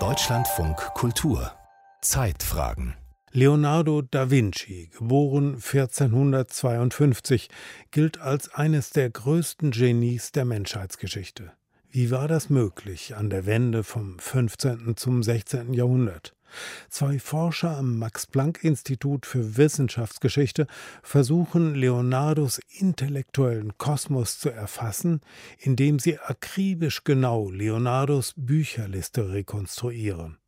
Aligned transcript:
Deutschlandfunk 0.00 0.78
Kultur 0.94 1.52
Zeitfragen 2.00 2.96
Leonardo 3.30 4.02
da 4.02 4.32
Vinci, 4.32 4.90
geboren 4.98 5.60
1452, 5.62 7.48
gilt 7.92 8.20
als 8.20 8.52
eines 8.52 8.90
der 8.90 9.10
größten 9.10 9.70
Genies 9.70 10.32
der 10.32 10.44
Menschheitsgeschichte. 10.44 11.52
Wie 11.88 12.10
war 12.10 12.26
das 12.26 12.50
möglich 12.50 13.14
an 13.14 13.30
der 13.30 13.46
Wende 13.46 13.84
vom 13.84 14.18
15. 14.18 14.96
zum 14.96 15.22
16. 15.22 15.72
Jahrhundert? 15.72 16.33
Zwei 16.88 17.18
Forscher 17.18 17.76
am 17.76 17.98
Max-Planck-Institut 17.98 19.26
für 19.26 19.56
Wissenschaftsgeschichte 19.56 20.66
versuchen, 21.02 21.74
Leonardos 21.74 22.60
intellektuellen 22.78 23.76
Kosmos 23.78 24.38
zu 24.38 24.50
erfassen, 24.50 25.20
indem 25.58 25.98
sie 25.98 26.18
akribisch 26.18 27.04
genau 27.04 27.50
Leonardos 27.50 28.34
Bücherliste 28.36 29.32
rekonstruieren. 29.32 30.38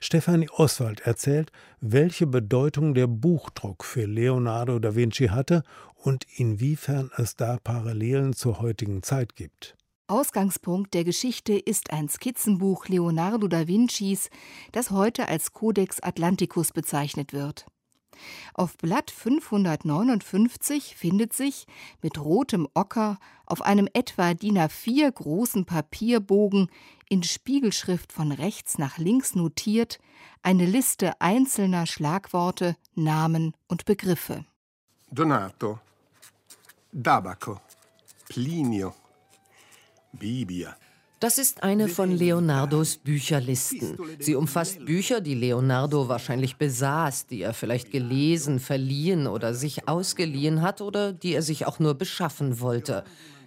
Stefanie 0.00 0.48
Oswald 0.50 1.00
erzählt, 1.00 1.50
welche 1.80 2.26
Bedeutung 2.26 2.94
der 2.94 3.06
Buchdruck 3.06 3.84
für 3.84 4.06
Leonardo 4.06 4.78
da 4.78 4.94
Vinci 4.94 5.26
hatte 5.28 5.62
und 5.94 6.26
inwiefern 6.36 7.10
es 7.16 7.36
da 7.36 7.58
Parallelen 7.62 8.34
zur 8.34 8.60
heutigen 8.60 9.02
Zeit 9.02 9.36
gibt. 9.36 9.76
Ausgangspunkt 10.06 10.92
der 10.92 11.02
Geschichte 11.02 11.54
ist 11.54 11.90
ein 11.90 12.10
Skizzenbuch 12.10 12.88
Leonardo 12.88 13.48
da 13.48 13.66
Vincis, 13.66 14.28
das 14.70 14.90
heute 14.90 15.28
als 15.28 15.54
Codex 15.54 15.98
Atlanticus 16.00 16.72
bezeichnet 16.72 17.32
wird. 17.32 17.66
Auf 18.52 18.76
Blatt 18.76 19.10
559 19.10 20.94
findet 20.94 21.32
sich 21.32 21.66
mit 22.02 22.22
rotem 22.22 22.68
Ocker 22.74 23.18
auf 23.46 23.62
einem 23.62 23.88
etwa 23.94 24.34
DIN 24.34 24.58
A4 24.58 25.10
großen 25.10 25.64
Papierbogen 25.64 26.70
in 27.08 27.22
Spiegelschrift 27.22 28.12
von 28.12 28.30
rechts 28.30 28.76
nach 28.76 28.98
links 28.98 29.34
notiert 29.34 29.98
eine 30.42 30.66
Liste 30.66 31.18
einzelner 31.20 31.86
Schlagworte, 31.86 32.76
Namen 32.94 33.54
und 33.68 33.86
Begriffe. 33.86 34.44
Donato, 35.10 35.80
Dabaco, 36.92 37.60
Plinio, 38.28 38.94
das 41.24 41.38
ist 41.38 41.62
eine 41.62 41.88
von 41.88 42.10
Leonardos 42.10 42.98
Bücherlisten. 42.98 43.96
Sie 44.18 44.34
umfasst 44.34 44.84
Bücher, 44.84 45.22
die 45.22 45.34
Leonardo 45.34 46.06
wahrscheinlich 46.06 46.56
besaß, 46.56 47.28
die 47.28 47.40
er 47.40 47.54
vielleicht 47.54 47.90
gelesen, 47.90 48.60
verliehen 48.60 49.26
oder 49.26 49.54
sich 49.54 49.88
ausgeliehen 49.88 50.60
hat 50.60 50.82
oder 50.82 51.14
die 51.14 51.32
er 51.32 51.40
sich 51.40 51.64
auch 51.64 51.78
nur 51.78 51.94
beschaffen 51.94 52.60
wollte. 52.60 53.04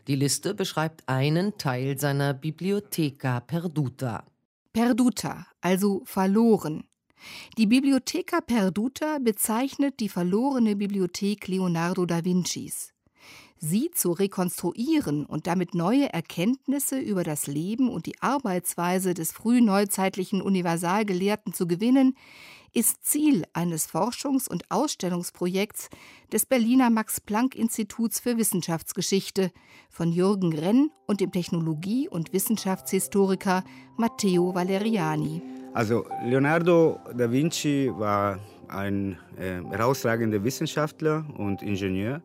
Die 0.08 0.16
Liste 0.16 0.56
beschreibt 0.56 1.08
einen 1.08 1.60
Teil 1.60 2.00
seiner 2.00 2.34
Bibliotheca 2.34 3.42
Perduta. 3.42 4.26
Perduta, 4.74 5.46
also 5.62 6.02
verloren. 6.06 6.84
Die 7.60 7.68
Bibliotheca 7.68 8.42
Perduta 8.42 9.20
bezeichnet 9.20 10.00
die 10.00 10.10
verlorene 10.10 10.76
Bibliothek 10.76 11.48
Leonardo 11.48 12.08
da 12.08 12.26
Vincis 12.26 12.96
sie 13.60 13.92
zu 13.92 14.12
rekonstruieren 14.12 15.26
und 15.26 15.48
damit 15.48 15.74
neue 15.74 16.12
Erkenntnisse 16.14 17.00
über 17.00 17.24
das 17.24 17.48
Leben 17.48 17.90
und 17.90 18.06
die 18.06 18.22
Arbeitsweise 18.22 19.14
des 19.14 19.32
frühneuzeitlichen 19.32 20.42
Universalgelehrten 20.42 21.54
zu 21.54 21.68
gewinnen, 21.68 22.16
ist 22.74 23.04
Ziel 23.06 23.44
eines 23.54 23.90
Forschungs- 23.90 24.48
und 24.48 24.70
Ausstellungsprojekts 24.70 25.90
des 26.32 26.46
Berliner 26.46 26.90
Max-Planck-Instituts 26.90 28.20
für 28.20 28.38
Wissenschaftsgeschichte 28.38 29.52
von 29.90 30.12
Jürgen 30.12 30.54
Renn 30.54 30.92
und 31.08 31.22
dem 31.22 31.32
Technologie- 31.32 32.08
und 32.08 32.34
Wissenschaftshistoriker 32.34 33.64
Matteo 33.98 34.54
Valeriani. 34.54 35.42
Also 35.74 36.06
Leonardo 36.26 37.00
da 37.16 37.32
Vinci 37.32 37.92
war 37.96 38.40
ein 38.68 39.18
äh, 39.38 39.62
herausragender 39.70 40.44
Wissenschaftler 40.44 41.26
und 41.38 41.62
Ingenieur. 41.62 42.22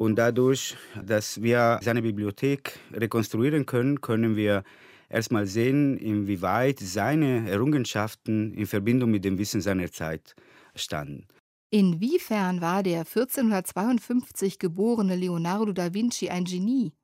Und 0.00 0.16
dadurch, 0.16 0.78
dass 1.04 1.42
wir 1.42 1.78
seine 1.82 2.00
Bibliothek 2.00 2.78
rekonstruieren 2.90 3.66
können, 3.66 4.00
können 4.00 4.34
wir 4.34 4.64
erstmal 5.10 5.46
sehen, 5.46 5.98
inwieweit 5.98 6.78
seine 6.78 7.46
Errungenschaften 7.50 8.54
in 8.54 8.64
Verbindung 8.64 9.10
mit 9.10 9.26
dem 9.26 9.36
Wissen 9.36 9.60
seiner 9.60 9.92
Zeit 9.92 10.34
standen. 10.74 11.26
Inwiefern 11.68 12.62
war 12.62 12.82
der 12.82 13.00
1452 13.00 14.58
geborene 14.58 15.16
Leonardo 15.16 15.70
da 15.70 15.92
Vinci 15.92 16.30
ein 16.30 16.44
Genie? 16.46 16.94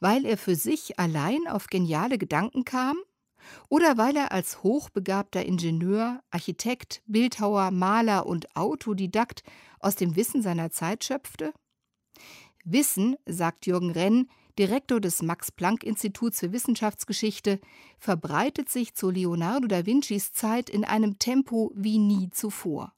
Weil 0.00 0.26
er 0.26 0.36
für 0.36 0.56
sich 0.56 0.98
allein 0.98 1.48
auf 1.48 1.68
geniale 1.68 2.18
Gedanken 2.18 2.66
kam? 2.66 2.98
Oder 3.70 3.96
weil 3.96 4.14
er 4.14 4.32
als 4.32 4.62
hochbegabter 4.62 5.42
Ingenieur, 5.46 6.20
Architekt, 6.30 7.00
Bildhauer, 7.06 7.70
Maler 7.70 8.26
und 8.26 8.54
Autodidakt 8.54 9.42
aus 9.80 9.96
dem 9.96 10.16
Wissen 10.16 10.42
seiner 10.42 10.70
Zeit 10.70 11.02
schöpfte? 11.02 11.54
Wissen, 12.66 13.16
sagt 13.26 13.66
Jürgen 13.66 13.92
Renn, 13.92 14.28
Direktor 14.58 15.00
des 15.00 15.22
Max-Planck-Instituts 15.22 16.40
für 16.40 16.52
Wissenschaftsgeschichte, 16.52 17.60
verbreitet 17.98 18.68
sich 18.68 18.94
zu 18.94 19.10
Leonardo 19.10 19.68
da 19.68 19.86
Vincis 19.86 20.32
Zeit 20.32 20.68
in 20.68 20.84
einem 20.84 21.18
Tempo 21.20 21.70
wie 21.76 21.98
nie 21.98 22.28
zuvor. 22.30 22.92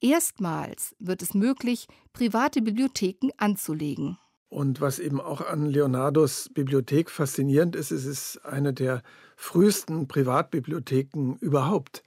Erstmals 0.00 0.96
wird 0.98 1.20
es 1.20 1.34
möglich, 1.34 1.86
private 2.14 2.62
Bibliotheken 2.62 3.28
anzulegen. 3.36 4.18
Und 4.48 4.80
was 4.80 4.98
eben 4.98 5.20
auch 5.20 5.40
an 5.40 5.66
Leonardos 5.66 6.48
Bibliothek 6.54 7.10
faszinierend 7.10 7.76
ist, 7.76 7.90
es 7.90 8.06
ist 8.06 8.38
eine 8.44 8.72
der 8.72 9.02
frühesten 9.36 10.08
Privatbibliotheken 10.08 11.36
überhaupt. 11.40 12.04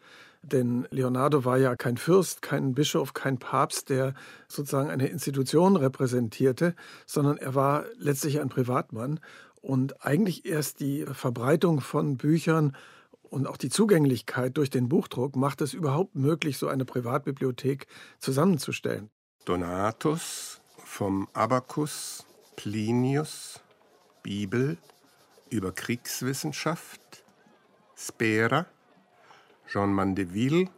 Denn 0.51 0.87
Leonardo 0.91 1.43
war 1.43 1.57
ja 1.57 1.75
kein 1.75 1.97
Fürst, 1.97 2.41
kein 2.41 2.73
Bischof, 2.73 3.13
kein 3.13 3.37
Papst, 3.37 3.89
der 3.89 4.13
sozusagen 4.47 4.89
eine 4.89 5.07
Institution 5.07 5.75
repräsentierte, 5.75 6.73
sondern 7.05 7.37
er 7.37 7.53
war 7.53 7.85
letztlich 7.97 8.39
ein 8.39 8.47
Privatmann. 8.47 9.19
Und 9.61 10.05
eigentlich 10.05 10.45
erst 10.45 10.79
die 10.79 11.05
Verbreitung 11.05 11.81
von 11.81 12.15
Büchern 12.15 12.77
und 13.23 13.45
auch 13.45 13.57
die 13.57 13.69
Zugänglichkeit 13.69 14.55
durch 14.55 14.69
den 14.69 14.87
Buchdruck 14.87 15.35
macht 15.35 15.59
es 15.59 15.73
überhaupt 15.73 16.15
möglich, 16.15 16.57
so 16.57 16.69
eine 16.69 16.85
Privatbibliothek 16.85 17.87
zusammenzustellen. 18.19 19.09
Donatus 19.43 20.61
vom 20.77 21.27
Abacus, 21.33 22.25
Plinius, 22.55 23.59
Bibel 24.23 24.77
über 25.49 25.73
Kriegswissenschaft, 25.73 27.23
Spera, 27.97 28.65
Jean 29.67 29.91
Mandeville, 29.91 30.69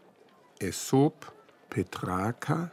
Aesop, 0.62 1.32
Petrarca. 1.70 2.72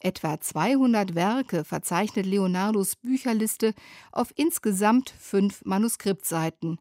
Etwa 0.00 0.40
200 0.40 1.14
Werke 1.14 1.64
verzeichnet 1.64 2.24
Leonardos 2.24 2.96
Bücherliste 2.96 3.74
auf 4.12 4.32
insgesamt 4.36 5.10
fünf 5.10 5.64
Manuskriptseiten. 5.64 6.78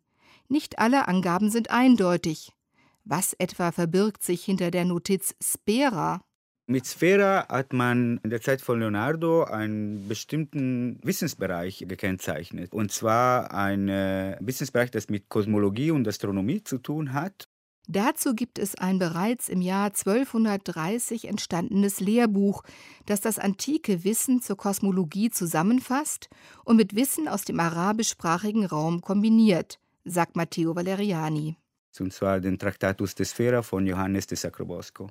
Nicht 0.48 0.80
alle 0.80 1.08
Angaben 1.08 1.50
sind 1.50 1.72
eindeutig. 1.72 2.54
Was 3.04 3.34
etwa 3.34 3.72
verbirgt 3.72 4.24
sich 4.24 4.44
hinter 4.44 4.72
der 4.72 4.86
Notiz 4.86 5.36
Spera? 5.44 6.22
Mit 6.70 6.86
Sphära 6.86 7.48
hat 7.48 7.72
man 7.72 8.20
in 8.24 8.30
der 8.30 8.42
Zeit 8.42 8.62
von 8.62 8.80
Leonardo 8.80 9.46
einen 9.46 10.10
bestimmten 10.10 11.00
Wissensbereich 11.02 11.86
gekennzeichnet. 11.88 12.74
Und 12.74 12.92
zwar 12.92 13.54
einen 13.54 14.36
Wissensbereich, 14.42 14.92
das 14.92 15.10
mit 15.10 15.30
Kosmologie 15.30 15.92
und 15.92 16.06
Astronomie 16.06 16.62
zu 16.62 16.78
tun 16.78 17.14
hat. 17.14 17.48
Dazu 17.90 18.36
gibt 18.36 18.60
es 18.60 18.76
ein 18.76 19.00
bereits 19.00 19.48
im 19.48 19.62
Jahr 19.62 19.86
1230 19.86 21.30
entstandenes 21.30 22.02
Lehrbuch, 22.02 22.64
das 23.06 23.22
das 23.22 23.40
antike 23.40 24.04
Wissen 24.04 24.42
zur 24.42 24.58
Kosmologie 24.58 25.30
zusammenfasst 25.30 26.30
und 26.66 26.76
mit 26.76 26.96
Wissen 26.96 27.30
aus 27.30 27.46
dem 27.46 27.62
arabischsprachigen 27.62 28.66
Raum 28.66 29.00
kombiniert, 29.00 29.80
sagt 30.04 30.36
Matteo 30.36 30.76
Valeriani. 30.76 31.56
Und 31.98 32.12
zwar 32.12 32.42
den 32.42 32.60
Tractatus 32.60 33.16
de 33.16 33.26
Sphera 33.26 33.62
von 33.62 33.88
Johannes 33.88 34.28
de 34.28 34.38
Sacrobosco. 34.38 35.10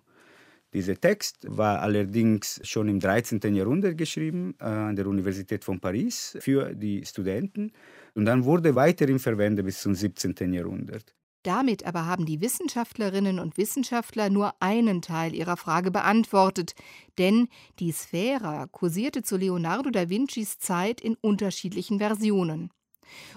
Dieser 0.75 1.01
Text 1.01 1.47
war 1.49 1.81
allerdings 1.81 2.61
schon 2.63 2.89
im 2.89 3.01
13. 3.01 3.55
Jahrhundert 3.55 3.97
geschrieben 3.97 4.55
äh, 4.61 4.65
an 4.65 4.97
der 4.97 5.07
Universität 5.07 5.65
von 5.65 5.81
Paris 5.81 6.37
für 6.41 6.75
die 6.75 7.07
Studenten 7.07 7.73
und 8.15 8.27
dann 8.27 8.45
wurde 8.45 8.75
weiterhin 8.75 9.19
verwendet 9.19 9.65
bis 9.65 9.81
zum 9.81 9.95
17. 9.95 10.53
Jahrhundert. 10.53 11.15
Damit 11.47 11.87
aber 11.87 12.07
haben 12.07 12.27
die 12.27 12.41
Wissenschaftlerinnen 12.41 13.39
und 13.39 13.57
Wissenschaftler 13.57 14.31
nur 14.31 14.55
einen 14.59 15.01
Teil 15.01 15.33
ihrer 15.33 15.57
Frage 15.57 15.93
beantwortet, 15.93 16.75
denn 17.19 17.47
die 17.79 17.93
Sphära 17.93 18.67
kursierte 18.67 19.23
zu 19.23 19.37
Leonardo 19.37 19.91
da 19.91 20.11
Vincis 20.11 20.59
Zeit 20.59 21.01
in 21.01 21.15
unterschiedlichen 21.15 21.99
Versionen. 21.99 22.71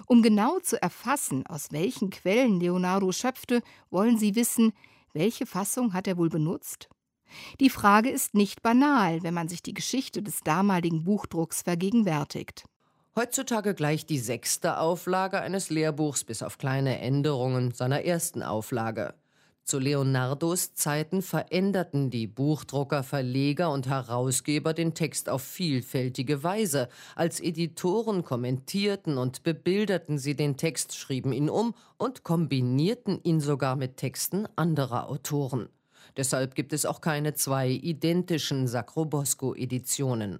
Um 0.06 0.22
genau 0.22 0.58
zu 0.58 0.82
erfassen, 0.82 1.46
aus 1.46 1.70
welchen 1.70 2.10
Quellen 2.10 2.58
Leonardo 2.58 3.12
schöpfte, 3.12 3.62
wollen 3.90 4.18
Sie 4.18 4.34
wissen, 4.34 4.72
welche 5.12 5.46
Fassung 5.46 5.92
hat 5.92 6.08
er 6.08 6.16
wohl 6.16 6.30
benutzt? 6.30 6.88
Die 7.60 7.70
Frage 7.70 8.10
ist 8.10 8.34
nicht 8.34 8.60
banal, 8.60 9.22
wenn 9.22 9.34
man 9.34 9.46
sich 9.46 9.62
die 9.62 9.74
Geschichte 9.74 10.20
des 10.20 10.40
damaligen 10.40 11.04
Buchdrucks 11.04 11.62
vergegenwärtigt. 11.62 12.64
Heutzutage 13.16 13.74
gleicht 13.74 14.08
die 14.08 14.20
sechste 14.20 14.78
Auflage 14.78 15.40
eines 15.40 15.68
Lehrbuchs 15.68 16.22
bis 16.22 16.44
auf 16.44 16.58
kleine 16.58 17.00
Änderungen 17.00 17.72
seiner 17.72 18.04
ersten 18.04 18.42
Auflage. 18.42 19.14
Zu 19.64 19.80
Leonardos 19.80 20.74
Zeiten 20.74 21.20
veränderten 21.20 22.10
die 22.10 22.28
Buchdrucker, 22.28 23.02
Verleger 23.02 23.72
und 23.72 23.88
Herausgeber 23.88 24.74
den 24.74 24.94
Text 24.94 25.28
auf 25.28 25.42
vielfältige 25.42 26.44
Weise. 26.44 26.88
Als 27.16 27.40
Editoren 27.40 28.24
kommentierten 28.24 29.18
und 29.18 29.42
bebilderten 29.42 30.18
sie 30.18 30.36
den 30.36 30.56
Text, 30.56 30.96
schrieben 30.96 31.32
ihn 31.32 31.50
um 31.50 31.74
und 31.98 32.22
kombinierten 32.22 33.20
ihn 33.22 33.40
sogar 33.40 33.74
mit 33.74 33.96
Texten 33.96 34.46
anderer 34.54 35.08
Autoren. 35.08 35.68
Deshalb 36.16 36.54
gibt 36.54 36.72
es 36.72 36.86
auch 36.86 37.00
keine 37.00 37.34
zwei 37.34 37.68
identischen 37.70 38.66
Sacrobosco-Editionen. 38.66 40.38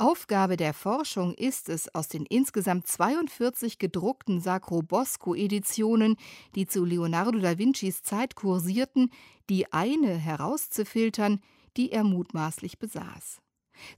Aufgabe 0.00 0.56
der 0.56 0.72
Forschung 0.72 1.34
ist 1.34 1.68
es, 1.68 1.94
aus 1.94 2.08
den 2.08 2.24
insgesamt 2.24 2.86
42 2.86 3.78
gedruckten 3.78 4.40
Sacrobosco-Editionen, 4.40 6.16
die 6.54 6.66
zu 6.66 6.86
Leonardo 6.86 7.38
da 7.38 7.58
Vincis 7.58 8.02
Zeit 8.02 8.34
kursierten, 8.34 9.10
die 9.50 9.70
eine 9.74 10.14
herauszufiltern, 10.14 11.42
die 11.76 11.92
er 11.92 12.04
mutmaßlich 12.04 12.78
besaß. 12.78 13.42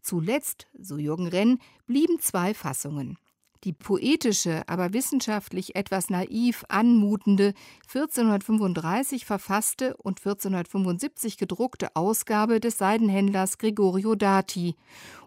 Zuletzt, 0.01 0.67
so 0.77 0.97
Jürgen 0.97 1.29
Renn, 1.29 1.61
blieben 1.87 2.19
zwei 2.19 2.53
Fassungen. 2.53 3.17
Die 3.65 3.73
poetische, 3.73 4.63
aber 4.67 4.93
wissenschaftlich 4.93 5.77
etwas 5.77 6.11
naiv 6.11 6.65
anmutende 6.69 7.55
1435 7.87 9.25
verfasste 9.25 9.97
und 9.99 10.19
1475 10.19 11.37
gedruckte 11.37 11.95
Ausgabe 11.95 12.59
des 12.59 12.79
Seidenhändlers 12.79 13.59
Gregorio 13.59 14.17
Dati 14.17 14.75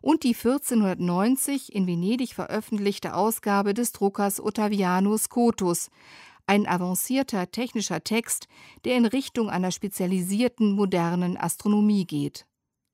und 0.02 0.24
die 0.24 0.36
1490 0.36 1.74
in 1.74 1.88
Venedig 1.88 2.34
veröffentlichte 2.34 3.14
Ausgabe 3.14 3.74
des 3.74 3.94
Druckers 3.94 4.42
Ottaviano 4.42 5.18
Scotus, 5.18 5.90
ein 6.46 6.68
avancierter 6.68 7.52
technischer 7.52 8.04
Text, 8.04 8.50
der 8.84 8.98
in 8.98 9.06
Richtung 9.06 9.50
einer 9.50 9.72
spezialisierten 9.72 10.74
modernen 10.74 11.38
Astronomie 11.38 12.06
geht. 12.06 12.46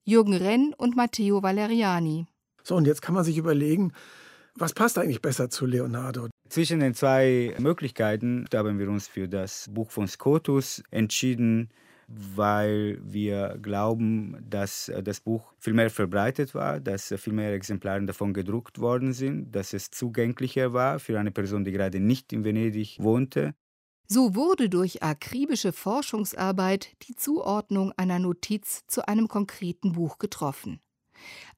Jürgen 0.03 0.35
Renn 0.35 0.75
und 0.77 0.95
Matteo 0.95 1.41
Valeriani. 1.41 2.27
So, 2.63 2.75
und 2.75 2.85
jetzt 2.85 3.01
kann 3.01 3.15
man 3.15 3.23
sich 3.23 3.37
überlegen, 3.37 3.91
was 4.55 4.73
passt 4.73 4.97
eigentlich 4.97 5.21
besser 5.21 5.49
zu 5.49 5.65
Leonardo? 5.65 6.27
Zwischen 6.49 6.79
den 6.79 6.93
zwei 6.93 7.55
Möglichkeiten 7.59 8.45
haben 8.53 8.77
wir 8.79 8.89
uns 8.89 9.07
für 9.07 9.27
das 9.27 9.67
Buch 9.71 9.91
von 9.91 10.07
Scotus 10.07 10.83
entschieden, 10.91 11.69
weil 12.07 12.99
wir 13.01 13.57
glauben, 13.61 14.37
dass 14.49 14.91
das 15.03 15.21
Buch 15.21 15.53
viel 15.59 15.73
mehr 15.73 15.89
verbreitet 15.89 16.53
war, 16.53 16.81
dass 16.81 17.13
viel 17.17 17.33
mehr 17.33 17.53
Exemplare 17.53 18.03
davon 18.05 18.33
gedruckt 18.33 18.79
worden 18.79 19.13
sind, 19.13 19.55
dass 19.55 19.71
es 19.71 19.91
zugänglicher 19.91 20.73
war 20.73 20.99
für 20.99 21.17
eine 21.17 21.31
Person, 21.31 21.63
die 21.63 21.71
gerade 21.71 22.01
nicht 22.01 22.33
in 22.33 22.43
Venedig 22.43 22.97
wohnte. 22.99 23.53
So 24.07 24.35
wurde 24.35 24.67
durch 24.67 25.01
akribische 25.01 25.71
Forschungsarbeit 25.71 26.89
die 27.07 27.15
Zuordnung 27.15 27.93
einer 27.95 28.19
Notiz 28.19 28.85
zu 28.87 29.07
einem 29.07 29.29
konkreten 29.29 29.93
Buch 29.93 30.17
getroffen 30.17 30.81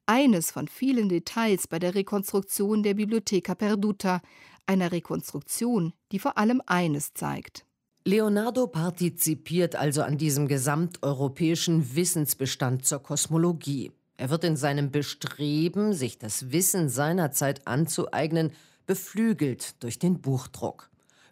eines 0.06 0.50
von 0.50 0.68
vielen 0.68 1.08
Details 1.08 1.66
bei 1.66 1.78
der 1.78 1.94
Rekonstruktion 1.94 2.82
der 2.82 2.94
Bibliotheca 2.94 3.54
Perduta, 3.54 4.20
einer 4.66 4.92
Rekonstruktion, 4.92 5.92
die 6.12 6.18
vor 6.18 6.38
allem 6.38 6.62
eines 6.66 7.14
zeigt. 7.14 7.64
Leonardo 8.06 8.66
partizipiert 8.66 9.76
also 9.76 10.02
an 10.02 10.18
diesem 10.18 10.46
gesamteuropäischen 10.46 11.96
Wissensbestand 11.96 12.84
zur 12.84 13.02
Kosmologie. 13.02 13.92
Er 14.16 14.30
wird 14.30 14.44
in 14.44 14.56
seinem 14.56 14.90
Bestreben, 14.90 15.94
sich 15.94 16.18
das 16.18 16.52
Wissen 16.52 16.88
seiner 16.88 17.32
Zeit 17.32 17.66
anzueignen, 17.66 18.52
beflügelt 18.86 19.82
durch 19.82 19.98
den 19.98 20.20
Buchdruck. 20.20 20.90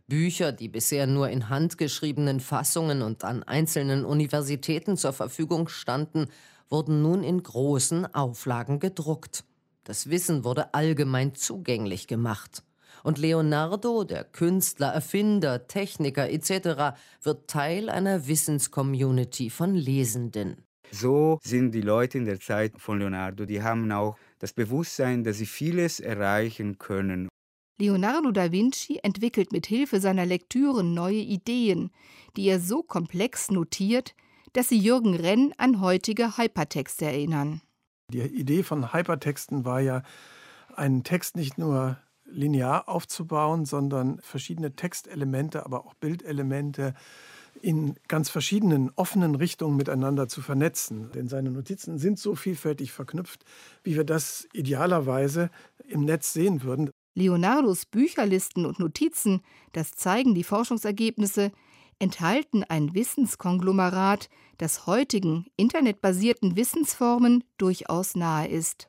Bücher, 0.08 0.52
die 0.52 0.68
bisher 0.68 1.06
nur 1.06 1.28
in 1.28 1.48
handgeschriebenen 1.48 2.40
Fassungen 2.40 3.02
und 3.02 3.22
an 3.24 3.42
einzelnen 3.42 4.04
Universitäten 4.04 4.96
zur 4.96 5.12
Verfügung 5.12 5.68
standen, 5.68 6.28
wurden 6.72 7.02
nun 7.02 7.22
in 7.22 7.42
großen 7.42 8.12
Auflagen 8.14 8.80
gedruckt. 8.80 9.44
Das 9.84 10.10
Wissen 10.10 10.42
wurde 10.42 10.74
allgemein 10.74 11.34
zugänglich 11.34 12.08
gemacht. 12.08 12.64
Und 13.04 13.18
Leonardo, 13.18 14.04
der 14.04 14.24
Künstler, 14.24 14.88
Erfinder, 14.88 15.66
Techniker 15.66 16.30
etc., 16.30 16.96
wird 17.22 17.48
Teil 17.48 17.88
einer 17.88 18.26
Wissenscommunity 18.26 19.50
von 19.50 19.74
Lesenden. 19.74 20.64
So 20.90 21.38
sind 21.42 21.72
die 21.72 21.80
Leute 21.80 22.18
in 22.18 22.24
der 22.24 22.40
Zeit 22.40 22.74
von 22.78 22.98
Leonardo, 22.98 23.44
die 23.44 23.62
haben 23.62 23.90
auch 23.92 24.16
das 24.38 24.52
Bewusstsein, 24.52 25.24
dass 25.24 25.38
sie 25.38 25.46
vieles 25.46 26.00
erreichen 26.00 26.78
können. 26.78 27.28
Leonardo 27.78 28.30
da 28.30 28.52
Vinci 28.52 28.98
entwickelt 29.02 29.52
mit 29.52 29.66
Hilfe 29.66 30.00
seiner 30.00 30.26
Lektüren 30.26 30.94
neue 30.94 31.16
Ideen, 31.16 31.90
die 32.36 32.46
er 32.46 32.60
so 32.60 32.82
komplex 32.82 33.50
notiert, 33.50 34.14
dass 34.52 34.68
sie 34.68 34.78
Jürgen 34.78 35.14
Renn 35.14 35.52
an 35.58 35.80
heutige 35.80 36.36
Hypertexte 36.36 37.06
erinnern. 37.06 37.60
Die 38.10 38.20
Idee 38.20 38.62
von 38.62 38.92
Hypertexten 38.92 39.64
war 39.64 39.80
ja, 39.80 40.02
einen 40.74 41.04
Text 41.04 41.36
nicht 41.36 41.58
nur 41.58 41.98
linear 42.24 42.88
aufzubauen, 42.88 43.64
sondern 43.64 44.18
verschiedene 44.20 44.74
Textelemente, 44.74 45.64
aber 45.64 45.84
auch 45.84 45.94
Bildelemente 45.94 46.94
in 47.60 47.96
ganz 48.08 48.30
verschiedenen 48.30 48.90
offenen 48.96 49.34
Richtungen 49.34 49.76
miteinander 49.76 50.28
zu 50.28 50.40
vernetzen. 50.40 51.10
Denn 51.12 51.28
seine 51.28 51.50
Notizen 51.50 51.98
sind 51.98 52.18
so 52.18 52.34
vielfältig 52.34 52.92
verknüpft, 52.92 53.44
wie 53.84 53.96
wir 53.96 54.04
das 54.04 54.48
idealerweise 54.52 55.50
im 55.88 56.04
Netz 56.04 56.32
sehen 56.32 56.62
würden. 56.62 56.90
Leonardos 57.14 57.84
Bücherlisten 57.84 58.64
und 58.64 58.78
Notizen, 58.78 59.42
das 59.72 59.92
zeigen 59.92 60.34
die 60.34 60.44
Forschungsergebnisse, 60.44 61.52
enthalten 61.98 62.64
ein 62.64 62.94
Wissenskonglomerat, 62.94 64.28
das 64.58 64.86
heutigen 64.86 65.46
internetbasierten 65.56 66.56
Wissensformen 66.56 67.44
durchaus 67.58 68.14
nahe 68.14 68.48
ist. 68.48 68.88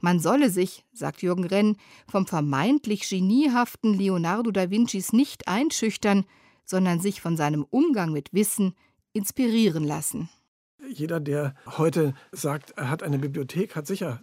Man 0.00 0.20
solle 0.20 0.50
sich, 0.50 0.84
sagt 0.92 1.22
Jürgen 1.22 1.44
Renn, 1.44 1.76
vom 2.08 2.26
vermeintlich 2.26 3.08
geniehaften 3.08 3.94
Leonardo 3.94 4.50
da 4.50 4.70
Vincis 4.70 5.12
nicht 5.12 5.48
einschüchtern, 5.48 6.24
sondern 6.64 7.00
sich 7.00 7.20
von 7.20 7.36
seinem 7.36 7.66
Umgang 7.68 8.12
mit 8.12 8.32
Wissen 8.32 8.74
inspirieren 9.12 9.84
lassen. 9.84 10.28
Jeder, 10.88 11.20
der 11.20 11.54
heute 11.78 12.14
sagt, 12.32 12.72
er 12.76 12.90
hat 12.90 13.02
eine 13.02 13.18
Bibliothek, 13.18 13.74
hat 13.74 13.86
sicher 13.86 14.22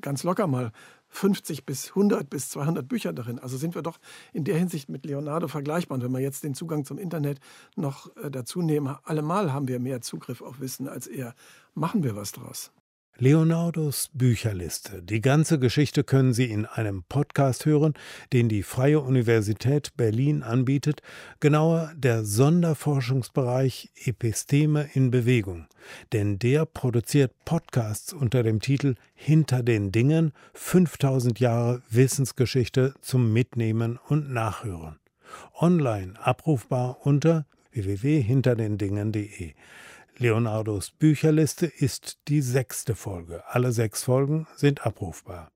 ganz 0.00 0.22
locker 0.22 0.46
mal 0.46 0.72
50 1.14 1.64
bis 1.64 1.90
100 1.90 2.28
bis 2.28 2.50
200 2.50 2.86
Bücher 2.88 3.12
darin. 3.12 3.38
Also 3.38 3.56
sind 3.56 3.74
wir 3.74 3.82
doch 3.82 3.98
in 4.32 4.44
der 4.44 4.58
Hinsicht 4.58 4.88
mit 4.88 5.06
Leonardo 5.06 5.48
vergleichbar. 5.48 5.96
Und 5.96 6.04
wenn 6.04 6.12
wir 6.12 6.20
jetzt 6.20 6.42
den 6.42 6.54
Zugang 6.54 6.84
zum 6.84 6.98
Internet 6.98 7.38
noch 7.76 8.14
äh, 8.16 8.30
dazu 8.30 8.62
nehmen, 8.62 8.96
allemal 9.04 9.52
haben 9.52 9.68
wir 9.68 9.78
mehr 9.78 10.00
Zugriff 10.00 10.42
auf 10.42 10.60
Wissen 10.60 10.88
als 10.88 11.06
er. 11.06 11.34
Machen 11.74 12.02
wir 12.02 12.16
was 12.16 12.32
draus. 12.32 12.72
Leonardos 13.18 14.10
Bücherliste. 14.12 15.00
Die 15.00 15.20
ganze 15.20 15.60
Geschichte 15.60 16.02
können 16.02 16.32
Sie 16.32 16.46
in 16.46 16.66
einem 16.66 17.04
Podcast 17.04 17.64
hören, 17.64 17.94
den 18.32 18.48
die 18.48 18.64
Freie 18.64 18.98
Universität 18.98 19.96
Berlin 19.96 20.42
anbietet, 20.42 21.00
genauer 21.38 21.92
der 21.96 22.24
Sonderforschungsbereich 22.24 23.92
Episteme 24.04 24.90
in 24.94 25.12
Bewegung. 25.12 25.68
Denn 26.12 26.40
der 26.40 26.66
produziert 26.66 27.32
Podcasts 27.44 28.12
unter 28.12 28.42
dem 28.42 28.60
Titel 28.60 28.96
Hinter 29.14 29.62
den 29.62 29.92
Dingen 29.92 30.32
5000 30.54 31.38
Jahre 31.38 31.82
Wissensgeschichte 31.90 32.94
zum 33.00 33.32
Mitnehmen 33.32 34.00
und 34.08 34.32
Nachhören. 34.32 34.98
Online 35.60 36.14
abrufbar 36.20 37.06
unter 37.06 37.46
www.hinterdendingen.de. 37.70 39.54
Leonardos 40.18 40.92
Bücherliste 40.92 41.66
ist 41.66 42.18
die 42.28 42.40
sechste 42.40 42.94
Folge. 42.94 43.42
Alle 43.48 43.72
sechs 43.72 44.04
Folgen 44.04 44.46
sind 44.54 44.86
abrufbar. 44.86 45.50